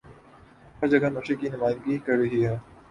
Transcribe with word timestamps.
ہر 0.79 0.87
جگہ 0.87 1.09
مشرق 1.09 1.39
کی 1.41 1.49
نمائندہ 1.49 1.97
کرہی 2.05 2.45
ہیں 2.45 2.57